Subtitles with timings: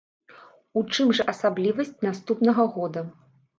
[0.81, 3.07] У чым жа асаблівасць наступнага года?